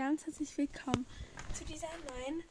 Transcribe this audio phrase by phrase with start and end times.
[0.00, 1.04] ganz herzlich willkommen
[1.52, 2.42] zu dieser neuen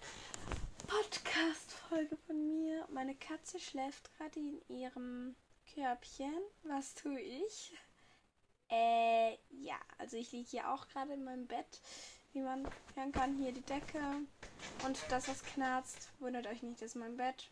[0.85, 2.87] Podcast-Folge von mir.
[2.91, 5.35] Meine Katze schläft gerade in ihrem
[5.73, 6.31] Körbchen.
[6.61, 7.73] Was tue ich?
[8.69, 11.81] Äh, ja, also ich liege hier auch gerade in meinem Bett.
[12.33, 13.99] Wie man hören kann, hier die Decke.
[14.85, 17.49] Und das, was knarzt, wundert euch nicht, das ist mein Bett.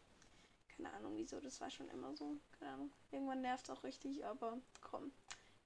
[0.75, 2.37] Keine Ahnung, wieso, das war schon immer so.
[2.59, 2.91] Keine Ahnung.
[3.09, 5.11] Irgendwann nervt es auch richtig, aber komm.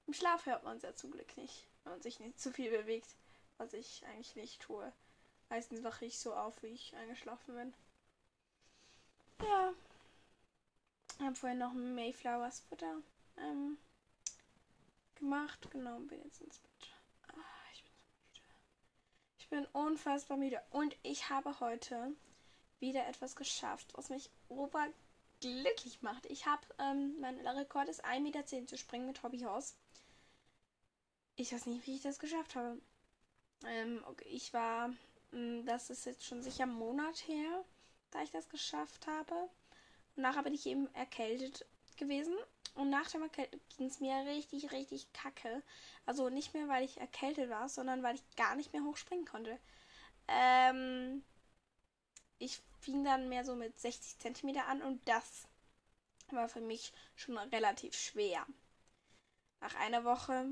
[0.06, 2.70] Im Schlaf hört man es ja zum Glück nicht, wenn man sich nicht zu viel
[2.70, 3.14] bewegt
[3.62, 4.92] was ich eigentlich nicht tue.
[5.48, 7.74] Meistens wache ich so auf, wie ich eingeschlafen bin.
[9.46, 9.72] Ja.
[11.18, 12.96] Ich habe vorhin noch ein Mayflowers Futter
[13.36, 13.78] ähm,
[15.14, 15.70] gemacht.
[15.70, 16.90] Genau, bin jetzt ins Bett.
[17.28, 18.56] Ah, ich bin so müde.
[19.38, 20.60] Ich bin unfassbar müde.
[20.70, 22.16] Und ich habe heute
[22.80, 26.26] wieder etwas geschafft, was mich oberglücklich macht.
[26.26, 29.76] Ich habe, ähm, mein Rekord ist 1,10 Meter zu springen mit Hobbyhaus.
[31.36, 32.80] Ich weiß nicht, wie ich das geschafft habe.
[33.66, 34.90] Ähm, okay, ich war,
[35.30, 37.64] hm, das ist jetzt schon sicher einen Monat her,
[38.10, 39.34] da ich das geschafft habe.
[40.16, 42.34] Und nachher bin ich eben erkältet gewesen.
[42.74, 45.62] Und nach dem Erkälten ging es mir richtig, richtig kacke.
[46.06, 49.58] Also nicht mehr, weil ich erkältet war, sondern weil ich gar nicht mehr hochspringen konnte.
[50.28, 51.22] Ähm,
[52.38, 55.46] ich fing dann mehr so mit 60 cm an und das
[56.30, 58.46] war für mich schon relativ schwer.
[59.60, 60.46] Nach einer Woche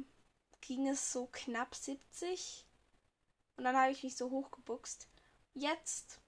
[0.61, 2.67] ging es so knapp 70
[3.61, 5.07] und dann habe ich mich so hochgebuchst.
[5.53, 6.19] Jetzt,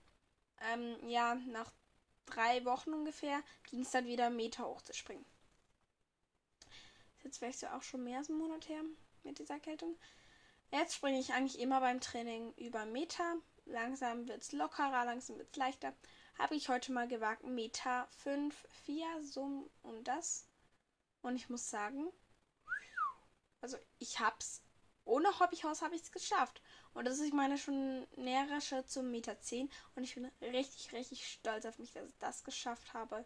[0.70, 1.72] ähm, ja, nach
[2.26, 5.24] drei Wochen ungefähr, ging es dann wieder Meter hoch zu springen.
[7.22, 8.82] Jetzt wäre ich so auch schon mehr als einen Monat her
[9.22, 9.98] mit dieser Erkältung.
[10.72, 13.36] Jetzt springe ich eigentlich immer beim Training über Meter.
[13.64, 15.94] Langsam wird es lockerer, langsam wird es leichter.
[16.38, 20.46] Habe ich heute mal gewagt, Meter 5, 4, so und das.
[21.22, 22.12] Und ich muss sagen,
[23.62, 24.60] also ich hab's
[25.04, 26.62] ohne Hobbyhaus habe ich es geschafft.
[26.94, 29.70] Und das ist, ich meine, schon näherer Schritt zum Meter 10.
[29.96, 33.24] Und ich bin richtig, richtig stolz auf mich, dass ich das geschafft habe.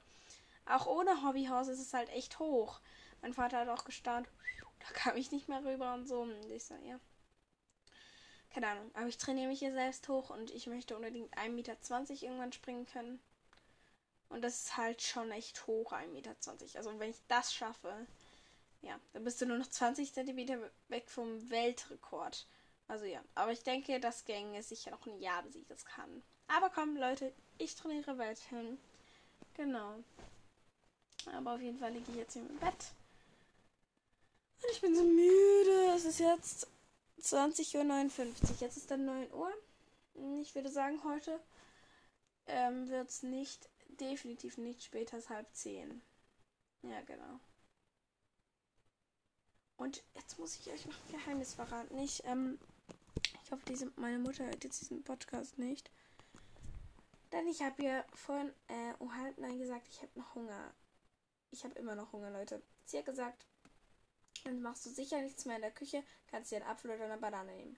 [0.67, 2.81] Auch ohne Hobbyhaus ist es halt echt hoch.
[3.23, 4.29] Mein Vater hat auch gestaunt.
[4.81, 6.21] Da kam ich nicht mehr rüber und so.
[6.21, 7.01] Und ich sage, ja.
[8.51, 8.91] Keine Ahnung.
[8.95, 11.77] Aber ich trainiere mich hier selbst hoch und ich möchte unbedingt 1,20 Meter
[12.23, 13.21] irgendwann springen können.
[14.29, 16.35] Und das ist halt schon echt hoch, 1,20 Meter.
[16.75, 18.07] Also wenn ich das schaffe,
[18.87, 22.47] ja, dann bist du nur noch 20 cm weg vom Weltrekord.
[22.89, 26.23] Also ja, aber ich denke, das gänge sicher noch ein Jahr, bis ich das kann.
[26.47, 28.79] Aber komm, Leute, ich trainiere weiterhin.
[29.55, 29.97] Genau.
[31.33, 32.93] Aber auf jeden Fall liege ich jetzt hier im Bett.
[34.63, 35.95] Und ich bin so müde.
[35.97, 36.69] Es ist jetzt
[37.21, 38.57] 20.59 Uhr.
[38.61, 39.53] Jetzt ist dann 9 Uhr.
[40.41, 41.41] Ich würde sagen, heute
[42.47, 46.01] ähm, wird es nicht, definitiv nicht später als halb 10.
[46.83, 47.41] Ja, genau.
[49.77, 51.99] Und jetzt muss ich euch noch ein Geheimnis verraten.
[51.99, 52.59] Ich, ähm,
[53.45, 55.91] ich hoffe, diese, meine Mutter hört jetzt diesen Podcast nicht.
[57.33, 60.73] Denn ich habe ihr vorhin äh, um halb nein gesagt, ich habe noch Hunger.
[61.51, 62.63] Ich habe immer noch Hunger, Leute.
[62.85, 63.47] Sie hat gesagt,
[64.45, 67.19] dann machst du sicher nichts mehr in der Küche, kannst dir einen Apfel oder eine
[67.19, 67.77] Banane nehmen.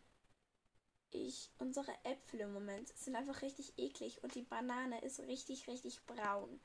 [1.11, 6.05] Ich, unsere Äpfel im Moment sind einfach richtig eklig und die Banane ist richtig, richtig
[6.05, 6.61] braun.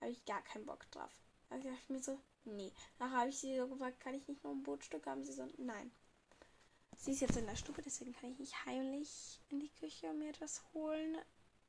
[0.00, 1.12] Habe ich gar keinen Bock drauf.
[1.50, 2.72] Also dachte ich mir so, nee.
[2.98, 5.24] Nachher habe ich sie so gefragt, kann ich nicht noch ein Brotstück haben?
[5.24, 5.90] Sie so, nein.
[6.96, 10.18] Sie ist jetzt in der Stube, deswegen kann ich nicht heimlich in die Küche und
[10.18, 11.16] mir etwas holen.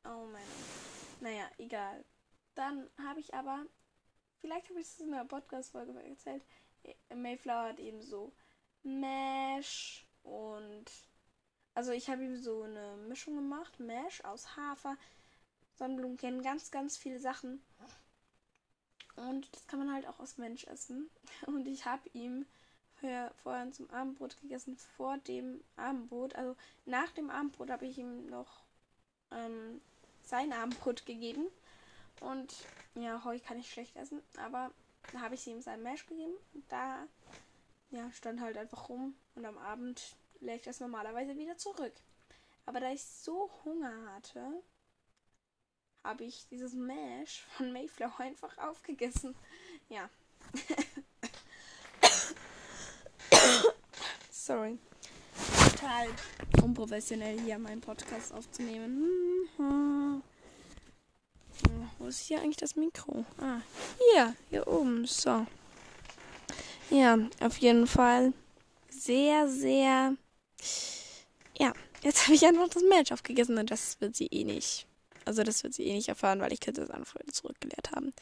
[0.05, 1.21] Oh mein Gott.
[1.21, 2.05] Naja, egal.
[2.55, 3.65] Dann habe ich aber,
[4.39, 6.43] vielleicht habe ich es in einer Podcast-Folge erzählt,
[7.13, 8.33] Mayflower hat eben so
[8.83, 10.85] Mash und
[11.73, 14.97] also ich habe ihm so eine Mischung gemacht, Mash aus Hafer,
[15.75, 17.61] Sonnenblumenkern, ganz, ganz viele Sachen.
[19.17, 21.09] Und das kann man halt auch aus Mensch essen.
[21.47, 22.45] Und ich habe ihm
[22.95, 26.35] vorher, zum Abendbrot gegessen, vor dem Abendbrot.
[26.35, 26.55] Also
[26.85, 28.63] nach dem Abendbrot habe ich ihm noch
[29.31, 29.81] ähm,
[30.23, 31.47] sein Abendbrot gegeben.
[32.21, 32.53] Und
[32.95, 34.71] ja, Heu kann ich schlecht essen, aber
[35.11, 36.33] da habe ich ihm sein Mesh gegeben.
[36.53, 37.07] Und da
[37.91, 39.15] ja, stand halt einfach rum.
[39.35, 41.93] Und am Abend legt das normalerweise wieder zurück.
[42.65, 44.61] Aber da ich so Hunger hatte,
[46.07, 49.35] habe ich dieses Mash von Mayflower einfach aufgegessen.
[49.89, 50.09] Ja.
[54.31, 54.77] Sorry.
[55.71, 56.07] Total
[56.63, 59.49] unprofessionell hier meinen Podcast aufzunehmen.
[59.57, 60.23] Hm,
[61.99, 63.25] wo ist hier eigentlich das Mikro?
[63.41, 63.59] Ah,
[64.13, 65.05] hier, hier oben.
[65.05, 65.45] So.
[66.89, 68.31] Ja, auf jeden Fall
[68.89, 70.15] sehr, sehr.
[71.59, 74.87] Ja, jetzt habe ich einfach das Match aufgegessen und das wird sie eh nicht
[75.27, 78.13] also das wird sie eh nicht erfahren, weil ich könnte das andere zurückgelehrt haben.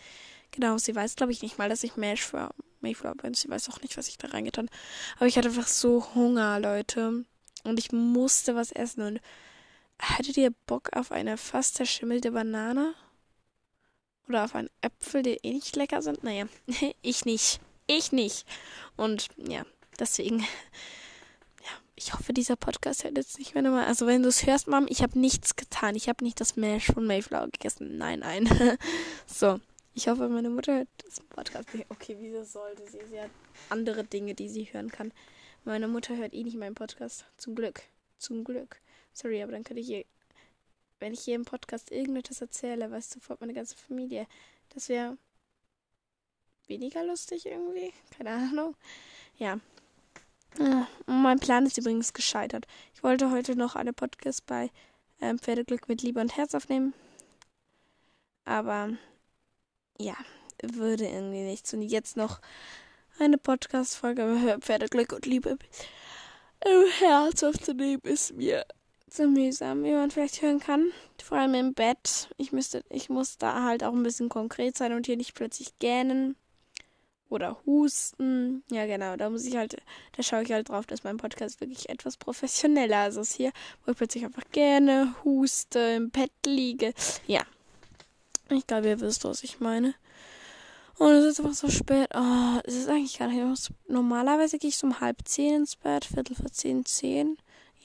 [0.52, 2.50] Genau, sie weiß, glaube ich, nicht mal, dass ich Mash für
[2.82, 3.34] Mayflower bin.
[3.34, 4.78] Sie weiß auch nicht, was ich da reingetan habe.
[5.18, 7.26] Aber ich hatte einfach so Hunger, Leute.
[7.64, 9.02] und ich musste was essen.
[9.02, 9.22] Und
[10.00, 12.94] hattet ihr Bock auf eine fast zerschimmelte Banane?
[14.28, 16.24] Oder auf einen Äpfel, die eh nicht lecker sind?
[16.24, 16.48] Naja,
[17.02, 17.60] ich nicht.
[17.88, 18.46] Ich nicht.
[18.96, 19.64] Und ja,
[20.00, 20.46] deswegen.
[21.98, 23.86] Ich hoffe, dieser Podcast hört jetzt nicht mehr nochmal.
[23.86, 25.96] Also, wenn du es hörst, Mom, ich habe nichts getan.
[25.96, 27.98] Ich habe nicht das Mash von Mayflower gegessen.
[27.98, 28.50] Nein, nein.
[29.26, 29.60] so.
[29.94, 31.90] Ich hoffe, meine Mutter hört das Podcast nicht.
[31.90, 33.00] Okay, wieso sollte sie?
[33.10, 33.30] Sie hat
[33.70, 35.14] andere Dinge, die sie hören kann.
[35.64, 37.26] Meine Mutter hört eh nicht meinen Podcast.
[37.38, 37.82] Zum Glück.
[38.18, 38.82] Zum Glück.
[39.14, 40.06] Sorry, aber dann könnte ich ihr,
[41.00, 44.28] wenn ich hier im Podcast irgendetwas erzähle, weiß sofort meine ganze Familie.
[44.74, 45.18] Das wäre
[46.68, 47.94] weniger lustig irgendwie.
[48.18, 48.76] Keine Ahnung.
[49.38, 49.62] Ja.
[50.60, 52.66] Ah, mein Plan ist übrigens gescheitert.
[52.94, 54.72] Ich wollte heute noch eine Podcast bei
[55.20, 56.94] ähm, Pferdeglück mit Liebe und Herz aufnehmen.
[58.46, 58.92] Aber
[60.00, 60.16] ja,
[60.62, 61.74] würde irgendwie nichts.
[61.74, 62.40] Und jetzt noch
[63.20, 65.58] eine Podcast-Folge über Pferdeglück und Liebe
[66.64, 68.66] im Herz aufzunehmen, ist mir
[69.10, 70.92] zu mühsam, wie man vielleicht hören kann.
[71.22, 72.30] Vor allem im Bett.
[72.38, 75.78] Ich müsste, ich muss da halt auch ein bisschen konkret sein und hier nicht plötzlich
[75.80, 76.38] gähnen
[77.36, 78.64] oder husten.
[78.72, 79.78] Ja, genau, da muss ich halt,
[80.16, 83.52] da schaue ich halt drauf, dass mein Podcast wirklich etwas professioneller ist als hier,
[83.86, 86.94] wo ich plötzlich einfach gerne huste, im Bett liege.
[87.28, 87.44] Ja.
[88.50, 89.96] Ich glaube, ihr wisst, was ich meine.
[90.98, 92.10] Und es ist einfach so spät.
[92.14, 93.72] Oh, es ist eigentlich gar nicht.
[93.88, 97.38] Normalerweise gehe ich so um halb zehn ins Bett, Viertel vor zehn, zehn.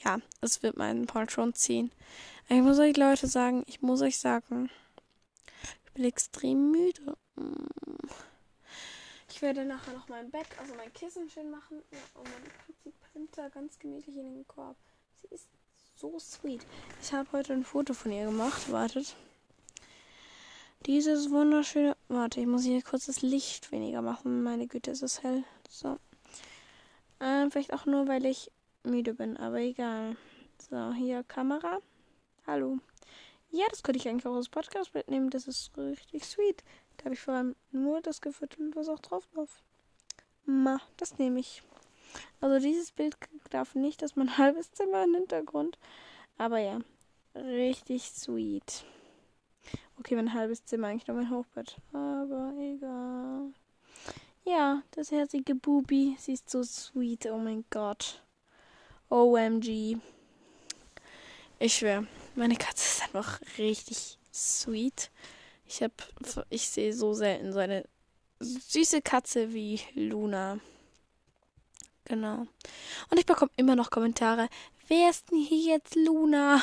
[0.03, 1.91] Ja, es wird meinen Part schon ziehen.
[2.47, 4.69] Ich muss euch Leute sagen, ich muss euch sagen,
[5.85, 7.17] ich bin extrem müde.
[9.41, 11.81] Ich werde nachher noch mein Bett, also mein Kissen schön machen.
[11.91, 14.77] Ja, und dann packt die Printer ganz gemütlich in den Korb.
[15.19, 15.47] Sie ist
[15.95, 16.63] so sweet.
[17.01, 18.71] Ich habe heute ein Foto von ihr gemacht.
[18.71, 19.15] Wartet.
[20.85, 21.97] Dieses wunderschöne.
[22.07, 24.43] Warte, ich muss hier kurz das Licht weniger machen.
[24.43, 25.43] Meine Güte, es ist hell.
[25.67, 25.97] So.
[27.19, 28.51] Ähm, vielleicht auch nur, weil ich
[28.83, 30.17] müde bin, aber egal.
[30.69, 31.79] So, hier Kamera.
[32.45, 32.77] Hallo.
[33.51, 35.29] Ja, das könnte ich eigentlich auch als Podcast mitnehmen.
[35.29, 36.63] Das ist richtig sweet.
[36.97, 39.61] Da habe ich vor allem nur das gefüttert, was auch drauf drauf.
[40.45, 41.61] Ma, das nehme ich.
[42.39, 43.17] Also dieses Bild
[43.49, 45.77] darf nicht, dass mein halbes Zimmer im Hintergrund.
[46.37, 46.79] Aber ja,
[47.35, 48.85] richtig sweet.
[49.99, 51.77] Okay, mein halbes Zimmer eigentlich nur mein Hochbett.
[51.93, 53.53] Aber egal.
[54.45, 56.15] Ja, das herzige Bubi.
[56.17, 57.27] Sie ist so sweet.
[57.27, 58.23] Oh mein Gott.
[59.09, 59.97] OMG.
[61.59, 65.11] Ich schwöre, meine Katze einfach richtig sweet.
[65.65, 65.91] Ich hab,
[66.49, 67.85] ich sehe so selten so eine
[68.39, 70.59] süße Katze wie Luna.
[72.05, 72.47] Genau.
[73.09, 74.47] Und ich bekomme immer noch Kommentare.
[74.87, 76.61] Wer ist denn hier jetzt Luna?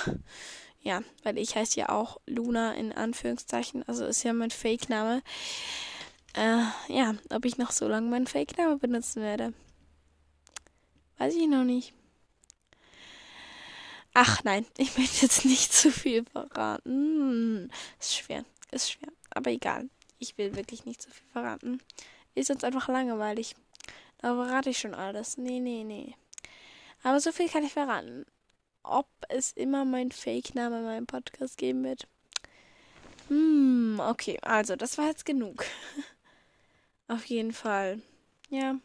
[0.80, 3.82] Ja, weil ich heiße ja auch Luna in Anführungszeichen.
[3.86, 5.22] Also ist ja mein Fake-Name.
[6.34, 9.52] Äh, ja, ob ich noch so lange meinen Fake-Name benutzen werde.
[11.18, 11.94] Weiß ich noch nicht.
[14.20, 16.90] Ach nein, ich möchte jetzt nicht zu viel verraten.
[16.90, 17.70] Hm,
[18.00, 19.12] ist schwer, ist schwer.
[19.30, 19.88] Aber egal.
[20.18, 21.80] Ich will wirklich nicht zu viel verraten.
[22.34, 23.54] Ist jetzt einfach langweilig.
[24.18, 25.38] Da verrate ich schon alles.
[25.38, 26.16] Nee, nee, nee.
[27.04, 28.26] Aber so viel kann ich verraten
[28.88, 32.08] ob es immer mein Fake-Name in meinem Podcast geben wird.
[33.28, 35.64] Hm, okay, also das war jetzt genug.
[37.08, 38.00] Auf jeden Fall.
[38.48, 38.76] Ja.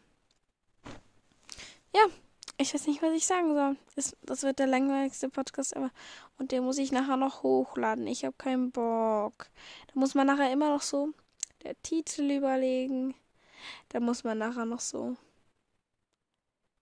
[1.94, 2.06] Ja,
[2.56, 3.76] ich weiß nicht, was ich sagen soll.
[3.96, 5.90] Das, das wird der langweiligste Podcast ever.
[6.38, 8.06] Und den muss ich nachher noch hochladen.
[8.06, 9.48] Ich habe keinen Bock.
[9.88, 11.10] Da muss man nachher immer noch so
[11.64, 13.14] der Titel überlegen.
[13.88, 15.16] Da muss man nachher noch so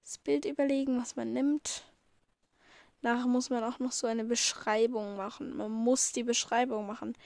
[0.02, 1.84] das Bild überlegen, was man nimmt.
[3.00, 5.56] Nachher muss man auch noch so eine Beschreibung machen.
[5.56, 7.16] Man muss die Beschreibung machen.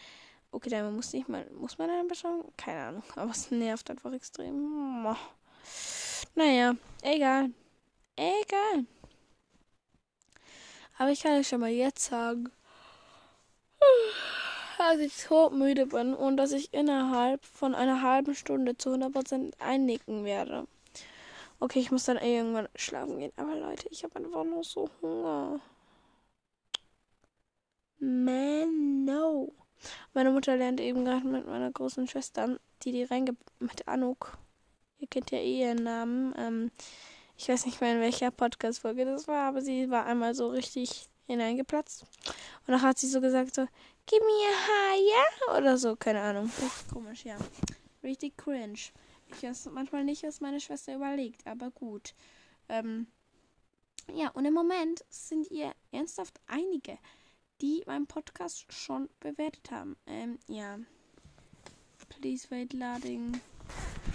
[0.53, 1.51] Okay, dann muss nicht mal.
[1.51, 2.53] Muss man eine Beschreibung?
[2.57, 3.03] Keine Ahnung.
[3.17, 5.05] Aber es nervt einfach extrem.
[6.35, 7.51] Naja, egal.
[8.17, 8.87] Egal.
[10.99, 12.51] Aber ich kann euch schon mal jetzt sagen,
[14.79, 19.53] dass ich so müde bin und dass ich innerhalb von einer halben Stunde zu 100%
[19.61, 20.67] einnicken werde.
[21.59, 23.33] Okay, ich muss dann irgendwann schlafen gehen.
[23.37, 25.61] Aber Leute, ich habe einfach nur so Hunger.
[27.99, 29.53] Man, no.
[30.13, 33.37] Meine Mutter lernt eben gerade mit meiner großen Schwester, die die reinge...
[33.59, 34.37] mit Anuk.
[34.99, 36.35] Ihr kennt ja eh ihren Namen.
[36.39, 36.71] Ähm,
[37.37, 41.09] ich weiß nicht mehr, in welcher Podcast-Folge das war, aber sie war einmal so richtig
[41.27, 42.03] hineingeplatzt.
[42.03, 43.67] Und dann hat sie so gesagt so,
[44.07, 46.51] gib mir Haie oder so, keine Ahnung.
[46.93, 47.37] Komisch, ja.
[48.03, 48.79] Richtig cringe.
[49.29, 52.15] Ich weiß manchmal nicht, was meine Schwester überlegt, aber gut.
[52.69, 53.09] Ähm,
[54.15, 56.99] ja, und im Moment sind ihr ernsthaft einige,
[57.61, 59.97] die meinen Podcast schon bewertet haben.
[60.07, 60.79] Ähm, ja.
[62.09, 63.41] Please wait loading.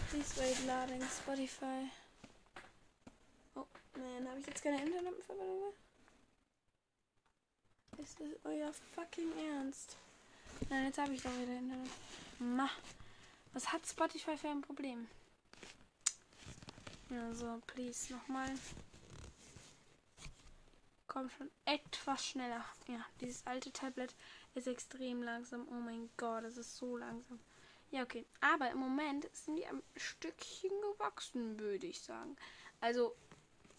[0.09, 1.89] Please wait loading Spotify.
[4.01, 5.73] Nein, habe ich jetzt keine Internetverbindung?
[7.99, 9.95] Ist das euer fucking Ernst?
[10.69, 11.91] Nein, jetzt habe ich doch wieder Internet.
[12.39, 12.67] Ma.
[13.53, 15.07] Was hat Spotify für ein Problem?
[17.11, 18.51] Ja, so, please, nochmal.
[21.07, 22.65] Komm schon etwas schneller.
[22.87, 24.15] Ja, dieses alte Tablet
[24.55, 25.67] ist extrem langsam.
[25.69, 27.39] Oh mein Gott, es ist so langsam.
[27.91, 28.25] Ja, okay.
[28.39, 32.35] Aber im Moment sind die ein Stückchen gewachsen, würde ich sagen.
[32.79, 33.15] Also,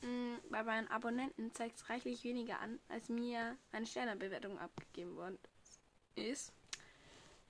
[0.03, 5.39] mm, bei meinen Abonnenten zeigt es reichlich weniger an, als mir eine Sternebewertung abgegeben worden
[6.15, 6.53] ist.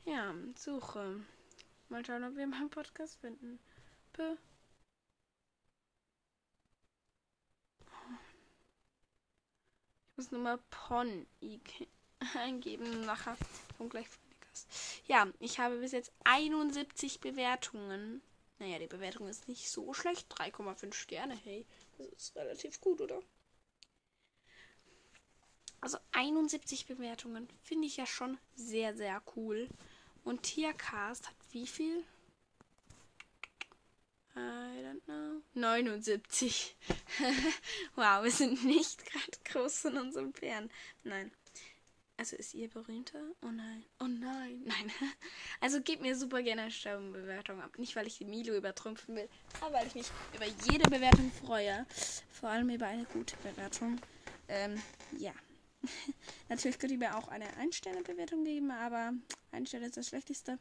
[0.05, 1.21] Ja, Suche.
[1.89, 3.59] Mal schauen, ob wir meinen Podcast finden.
[4.13, 4.37] P
[10.11, 11.27] ich muss nur mal Pon
[12.35, 13.05] eingeben.
[13.05, 13.37] Nachher
[13.77, 15.03] kommt gleich Podcast.
[15.07, 18.23] Ja, ich habe bis jetzt 71 Bewertungen.
[18.59, 20.33] Naja, die Bewertung ist nicht so schlecht.
[20.35, 21.67] 3,5 Sterne, hey.
[22.11, 23.23] Das ist relativ gut, oder?
[25.81, 29.69] Also 71 Bewertungen finde ich ja schon sehr, sehr cool.
[30.25, 32.05] Und Tiercast hat wie viel?
[34.35, 35.43] I don't know.
[35.55, 36.77] 79.
[37.97, 40.71] wow, wir sind nicht gerade groß in unserem Pferd.
[41.03, 41.33] Nein.
[42.23, 43.19] Also ist ihr berühmter?
[43.43, 43.85] Oh nein.
[43.99, 44.63] Oh nein.
[44.65, 44.93] Nein.
[45.61, 47.77] Also gebt mir super gerne eine Sterbenbewertung ab.
[47.79, 49.29] Nicht, weil ich die Milo übertrumpfen will,
[49.61, 51.85] aber weil ich mich über jede Bewertung freue.
[52.31, 54.01] Vor allem über eine gute Bewertung.
[54.47, 54.81] Ähm,
[55.19, 55.33] ja.
[56.49, 59.15] Natürlich könnt ihr mir auch eine Ein-Sterne-Bewertung geben, aber
[59.51, 60.61] ein Stern ist das Schlechteste.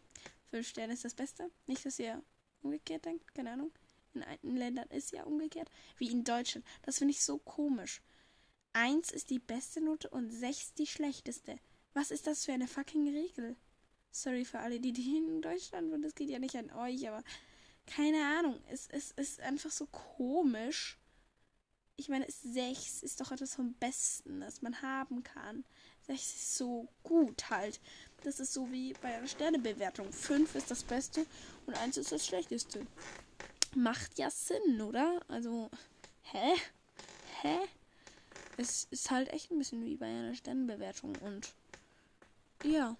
[0.49, 1.51] Fünf Sterne ist das Beste.
[1.67, 2.23] Nicht, dass ihr
[2.63, 3.71] umgekehrt denkt, keine Ahnung.
[4.15, 5.69] In einigen Ländern ist ja umgekehrt.
[5.99, 6.65] Wie in Deutschland.
[6.81, 8.01] Das finde ich so komisch.
[8.73, 11.57] Eins ist die beste Note und sechs die schlechteste.
[11.93, 13.55] Was ist das für eine fucking Regel?
[14.11, 17.23] Sorry für alle, die, die in Deutschland und das geht ja nicht an euch, aber
[17.85, 18.61] keine Ahnung.
[18.69, 20.97] Es, es ist einfach so komisch
[22.01, 25.63] ich meine, 6 ist doch etwas vom Besten, das man haben kann.
[26.07, 27.79] 6 ist so gut halt.
[28.23, 30.11] Das ist so wie bei einer Sternebewertung.
[30.11, 31.27] 5 ist das Beste
[31.67, 32.87] und 1 ist das Schlechteste.
[33.75, 35.21] Macht ja Sinn, oder?
[35.27, 35.69] Also,
[36.23, 36.55] hä?
[37.41, 37.59] Hä?
[38.61, 41.55] Es ist halt echt ein bisschen wie bei einer Sternebewertung und
[42.63, 42.95] ja.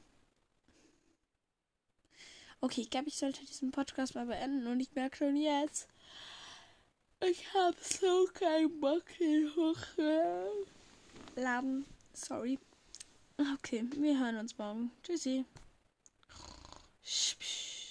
[2.62, 5.88] Okay, ich glaube, ich sollte diesen Podcast mal beenden und ich merke schon jetzt,
[7.24, 10.66] ich habe so keinen Bock hier hochladen.
[12.14, 12.58] Sorry.
[13.54, 14.90] Okay, wir hören uns morgen.
[15.04, 15.46] Tschüssi.